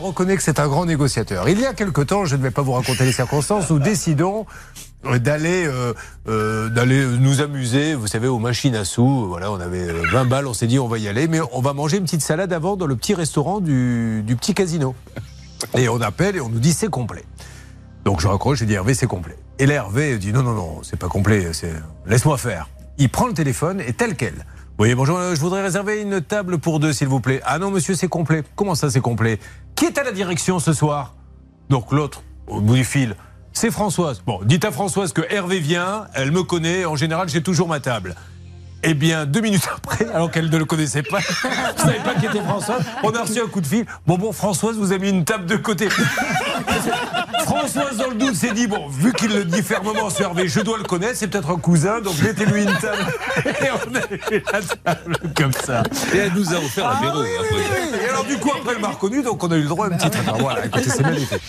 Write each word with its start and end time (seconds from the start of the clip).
reconnaît 0.00 0.36
que 0.36 0.42
c'est 0.42 0.58
un 0.58 0.68
grand 0.68 0.86
négociateur. 0.86 1.48
Il 1.48 1.60
y 1.60 1.66
a 1.66 1.74
quelque 1.74 2.00
temps, 2.00 2.24
je 2.24 2.36
ne 2.36 2.42
vais 2.42 2.50
pas 2.50 2.62
vous 2.62 2.72
raconter 2.72 3.04
les 3.04 3.12
circonstances, 3.12 3.70
nous 3.70 3.78
décidons 3.78 4.46
d'aller 5.04 5.64
euh, 5.66 5.94
euh, 6.28 6.68
d'aller 6.68 7.04
nous 7.18 7.40
amuser, 7.40 7.94
vous 7.94 8.06
savez, 8.06 8.28
aux 8.28 8.38
machines 8.38 8.74
à 8.74 8.84
sous. 8.84 9.26
Voilà, 9.28 9.50
on 9.50 9.60
avait 9.60 9.86
20 9.86 10.24
balles, 10.26 10.46
on 10.46 10.52
s'est 10.54 10.66
dit 10.66 10.78
on 10.78 10.88
va 10.88 10.98
y 10.98 11.08
aller, 11.08 11.28
mais 11.28 11.40
on 11.52 11.60
va 11.60 11.72
manger 11.72 11.98
une 11.98 12.04
petite 12.04 12.22
salade 12.22 12.52
avant 12.52 12.76
dans 12.76 12.86
le 12.86 12.96
petit 12.96 13.14
restaurant 13.14 13.60
du, 13.60 14.22
du 14.26 14.36
petit 14.36 14.54
casino. 14.54 14.94
Et 15.76 15.88
on 15.88 16.00
appelle 16.00 16.36
et 16.36 16.40
on 16.40 16.48
nous 16.48 16.60
dit 16.60 16.72
c'est 16.72 16.88
complet. 16.88 17.24
Donc 18.04 18.20
je 18.20 18.28
raccroche, 18.28 18.58
je 18.58 18.64
dis 18.64 18.74
Hervé 18.74 18.94
c'est 18.94 19.06
complet. 19.06 19.36
Et 19.58 19.66
là 19.66 19.74
Hervé 19.74 20.18
dit 20.18 20.32
non 20.32 20.42
non 20.42 20.54
non 20.54 20.80
c'est 20.82 20.98
pas 20.98 21.08
complet, 21.08 21.50
laisse-moi 22.06 22.38
faire. 22.38 22.68
Il 22.98 23.08
prend 23.08 23.26
le 23.26 23.34
téléphone 23.34 23.80
et 23.80 23.92
tel 23.92 24.16
quel. 24.16 24.44
Oui, 24.80 24.94
bonjour, 24.94 25.18
je 25.34 25.40
voudrais 25.40 25.62
réserver 25.62 26.00
une 26.00 26.22
table 26.22 26.56
pour 26.56 26.80
deux, 26.80 26.94
s'il 26.94 27.06
vous 27.06 27.20
plaît. 27.20 27.42
Ah 27.44 27.58
non, 27.58 27.70
monsieur, 27.70 27.94
c'est 27.94 28.08
complet. 28.08 28.42
Comment 28.56 28.74
ça, 28.74 28.88
c'est 28.88 29.02
complet? 29.02 29.38
Qui 29.80 29.86
est 29.86 29.96
à 29.96 30.04
la 30.04 30.12
direction 30.12 30.58
ce 30.58 30.74
soir 30.74 31.14
Donc 31.70 31.90
l'autre, 31.90 32.22
au 32.46 32.60
bout 32.60 32.74
du 32.74 32.84
fil, 32.84 33.16
c'est 33.54 33.70
Françoise. 33.70 34.20
Bon, 34.26 34.40
dites 34.44 34.66
à 34.66 34.72
Françoise 34.72 35.14
que 35.14 35.22
Hervé 35.30 35.58
vient, 35.58 36.06
elle 36.12 36.32
me 36.32 36.42
connaît, 36.42 36.84
en 36.84 36.96
général, 36.96 37.30
j'ai 37.30 37.42
toujours 37.42 37.66
ma 37.66 37.80
table. 37.80 38.14
Eh 38.82 38.92
bien, 38.92 39.24
deux 39.24 39.40
minutes 39.40 39.66
après, 39.74 40.06
alors 40.12 40.30
qu'elle 40.30 40.50
ne 40.50 40.58
le 40.58 40.66
connaissait 40.66 41.02
pas, 41.02 41.20
je 41.20 41.46
ne 41.48 41.78
savais 41.78 42.00
pas 42.00 42.14
qui 42.14 42.26
était 42.26 42.42
Françoise, 42.42 42.82
on 43.02 43.10
a 43.14 43.22
reçu 43.22 43.40
un 43.40 43.46
coup 43.46 43.62
de 43.62 43.66
fil. 43.66 43.86
Bon, 44.06 44.18
bon, 44.18 44.32
Françoise, 44.32 44.76
vous 44.76 44.92
avez 44.92 45.10
mis 45.10 45.16
une 45.16 45.24
table 45.24 45.46
de 45.46 45.56
côté. 45.56 45.88
Françoise, 47.44 47.96
dans 47.96 48.08
le 48.08 48.14
doute, 48.14 48.34
s'est 48.34 48.52
dit 48.52 48.66
bon, 48.66 48.88
vu 48.88 49.12
qu'il 49.12 49.32
le 49.32 49.44
dit 49.44 49.62
fermement 49.62 50.10
sur 50.10 50.26
Hervé, 50.26 50.48
je 50.48 50.60
dois 50.60 50.78
le 50.78 50.84
connaître, 50.84 51.16
c'est 51.16 51.28
peut-être 51.28 51.50
un 51.50 51.58
cousin, 51.58 52.00
donc 52.00 52.14
mettez-lui 52.22 52.62
une 52.62 52.76
table. 52.78 53.06
Et 53.44 53.68
on 53.70 53.94
a 53.94 54.00
fait 54.00 54.42
la 54.52 54.94
table 54.94 55.16
comme 55.36 55.52
ça. 55.52 55.82
Et 56.14 56.18
elle 56.18 56.32
nous 56.32 56.52
a 56.52 56.58
offert 56.58 56.86
un 56.86 56.98
ah, 57.02 57.12
oui, 57.16 57.28
oui, 57.52 57.58
oui, 57.72 57.98
Et 58.04 58.08
alors, 58.08 58.24
du 58.24 58.36
coup, 58.38 58.50
après, 58.56 58.74
elle 58.74 58.80
m'a 58.80 58.88
reconnu, 58.88 59.22
donc 59.22 59.42
on 59.42 59.50
a 59.50 59.56
eu 59.56 59.62
le 59.62 59.68
droit 59.68 59.86
à 59.86 59.88
un 59.90 59.96
petit. 59.96 60.10
voilà, 60.38 60.66
écoutez, 60.66 60.90
c'est 60.90 61.04
fait. 61.04 61.40